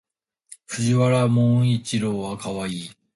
[0.65, 2.91] 藤原丈一郎はかわいい